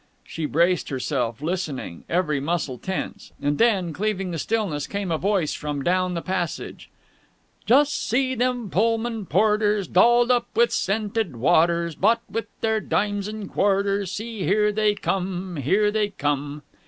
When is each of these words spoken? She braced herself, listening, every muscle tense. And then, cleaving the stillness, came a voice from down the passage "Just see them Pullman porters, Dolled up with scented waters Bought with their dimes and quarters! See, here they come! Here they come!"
She 0.23 0.47
braced 0.47 0.89
herself, 0.89 1.43
listening, 1.43 2.05
every 2.09 2.39
muscle 2.39 2.79
tense. 2.79 3.33
And 3.39 3.59
then, 3.59 3.93
cleaving 3.93 4.31
the 4.31 4.39
stillness, 4.39 4.87
came 4.87 5.11
a 5.11 5.17
voice 5.19 5.53
from 5.53 5.83
down 5.83 6.15
the 6.15 6.23
passage 6.23 6.89
"Just 7.67 8.09
see 8.09 8.33
them 8.33 8.71
Pullman 8.71 9.27
porters, 9.27 9.87
Dolled 9.87 10.31
up 10.31 10.47
with 10.55 10.71
scented 10.71 11.35
waters 11.35 11.93
Bought 11.93 12.23
with 12.27 12.47
their 12.61 12.79
dimes 12.79 13.27
and 13.27 13.47
quarters! 13.47 14.11
See, 14.11 14.41
here 14.43 14.71
they 14.71 14.95
come! 14.95 15.57
Here 15.57 15.91
they 15.91 16.09
come!" 16.09 16.63